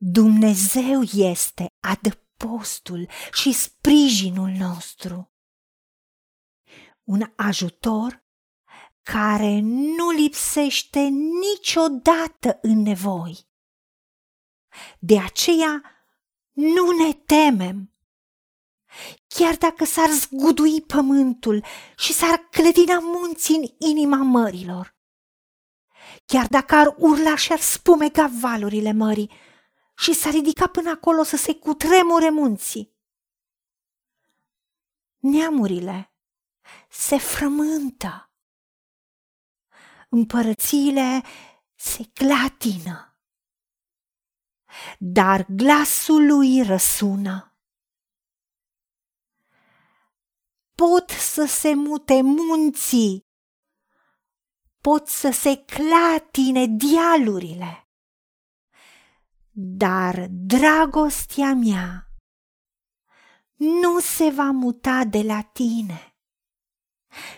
[0.00, 5.32] Dumnezeu este adăpostul și sprijinul nostru.
[7.04, 8.26] Un ajutor
[9.02, 11.00] care nu lipsește
[11.40, 13.48] niciodată în nevoi.
[14.98, 15.82] De aceea
[16.52, 17.92] nu ne temem.
[19.26, 21.64] Chiar dacă s-ar zgudui pământul
[21.96, 24.96] și s-ar clădina munții în inima mărilor,
[26.26, 29.30] chiar dacă ar urla și ar spumega valurile mării
[29.98, 32.96] și s-ar ridica până acolo să se cutremure munții.
[35.18, 36.12] Neamurile
[36.88, 38.32] se frământă,
[40.08, 41.22] împărățiile
[41.74, 43.18] se clatină,
[44.98, 47.56] dar glasul lui răsună.
[50.74, 53.28] Pot să se mute munții
[54.80, 57.87] pot să se clatine dialurile.
[59.60, 62.10] Dar dragostea mea
[63.54, 66.16] nu se va muta de la tine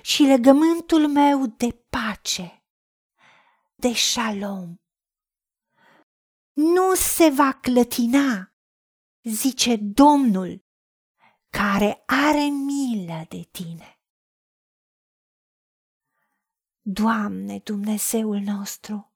[0.03, 2.65] și legământul meu de pace,
[3.75, 4.77] de șalom,
[6.53, 8.55] nu se va clătina,
[9.23, 10.65] zice Domnul,
[11.51, 14.01] care are milă de tine.
[16.81, 19.10] Doamne, Dumnezeul nostru,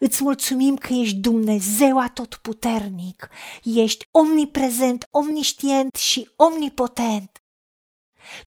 [0.00, 3.28] îți mulțumim că ești Dumnezeu atotputernic,
[3.62, 7.40] ești omniprezent, omniștient și omnipotent.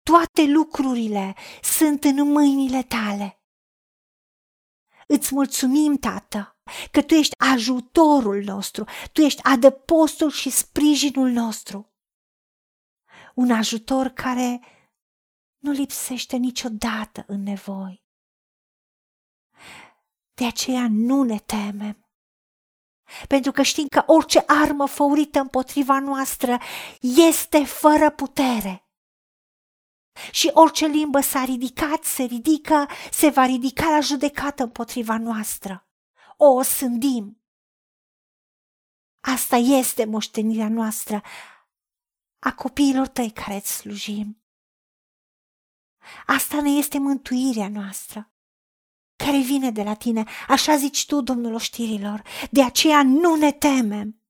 [0.02, 3.42] Toate lucrurile sunt în mâinile tale.
[5.06, 6.58] Îți mulțumim, Tată,
[6.90, 11.92] că Tu ești ajutorul nostru, Tu ești adăpostul și sprijinul nostru.
[13.34, 14.60] Un ajutor care
[15.58, 18.07] nu lipsește niciodată în nevoi.
[20.38, 22.08] De aceea nu ne temem.
[23.28, 26.58] Pentru că știm că orice armă făurită împotriva noastră
[27.00, 28.88] este fără putere.
[30.30, 35.88] Și orice limbă s-a ridicat, se ridică, se va ridica la judecată împotriva noastră.
[36.36, 37.42] O sândim.
[39.20, 41.22] Asta este moștenirea noastră
[42.38, 44.42] a copiilor tăi care îți slujim.
[46.26, 48.37] Asta ne este mântuirea noastră care
[49.48, 54.22] vine de la tine, așa zici tu, Domnul oștirilor, de aceea nu ne temem.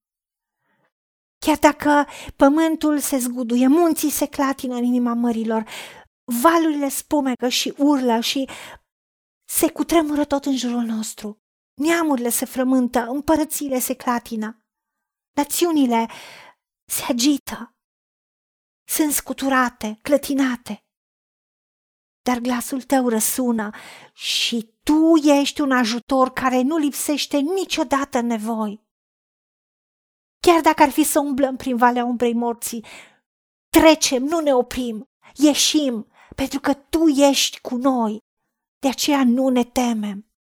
[1.38, 2.06] Chiar dacă
[2.36, 5.68] pământul se zguduie, munții se clatină în inima mărilor,
[6.24, 8.48] valurile spumegă și urlă și
[9.48, 11.42] se cutremură tot în jurul nostru.
[11.74, 14.62] Neamurile se frământă, împărățiile se clatină,
[15.36, 16.08] națiunile
[16.90, 17.76] se agită,
[18.84, 20.87] sunt scuturate, clătinate
[22.28, 23.70] dar glasul tău răsună
[24.12, 28.86] și tu ești un ajutor care nu lipsește niciodată în nevoi.
[30.40, 32.84] Chiar dacă ar fi să umblăm prin valea umbrei morții,
[33.68, 38.18] trecem, nu ne oprim, ieșim, pentru că tu ești cu noi.
[38.78, 40.32] De aceea nu ne temem.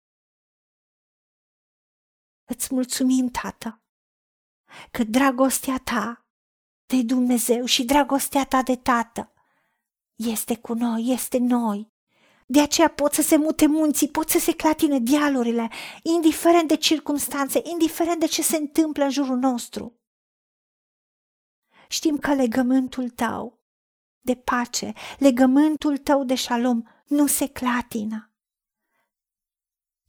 [2.49, 3.81] Îți mulțumim, Tată,
[4.91, 6.25] că dragostea ta
[6.85, 9.31] de Dumnezeu și dragostea ta de Tată
[10.17, 11.91] este cu noi, este noi.
[12.45, 15.69] De aceea pot să se mute munții, pot să se clatine dialurile,
[16.03, 19.99] indiferent de circunstanțe, indiferent de ce se întâmplă în jurul nostru.
[21.87, 23.59] Știm că legământul tău
[24.21, 28.31] de pace, legământul tău de șalom nu se clatină.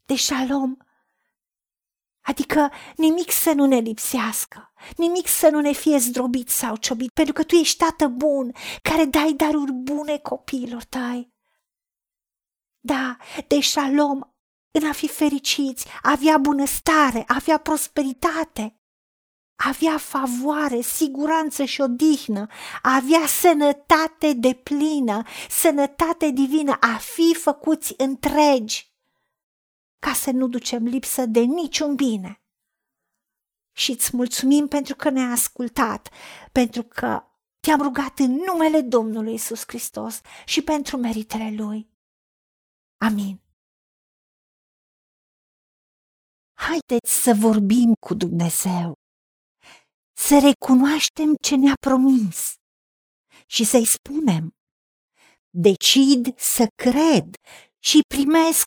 [0.05, 0.77] De șalom
[2.29, 7.33] Adică nimic să nu ne lipsească, nimic să nu ne fie zdrobit sau ciobit, pentru
[7.33, 8.53] că tu ești tată bun,
[8.83, 11.33] care dai daruri bune copiilor tăi.
[12.81, 13.17] Da,
[13.47, 14.21] de șalom,
[14.71, 18.81] în a fi fericiți, avea bunăstare, avea prosperitate,
[19.57, 22.47] avea favoare, siguranță și odihnă,
[22.83, 28.88] avea sănătate de plină, sănătate divină, a fi făcuți întregi
[29.99, 32.43] ca să nu ducem lipsă de niciun bine.
[33.77, 36.09] Și îți mulțumim pentru că ne-ai ascultat,
[36.53, 37.23] pentru că
[37.61, 41.89] te-am rugat în numele Domnului Isus Hristos și pentru meritele Lui.
[43.01, 43.41] Amin.
[46.55, 48.93] Haideți să vorbim cu Dumnezeu,
[50.17, 52.55] să recunoaștem ce ne-a promis
[53.47, 54.51] și să-i spunem,
[55.51, 57.35] decid să cred
[57.79, 58.67] și primesc